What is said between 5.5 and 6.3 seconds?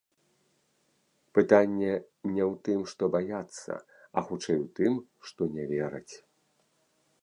не вераць.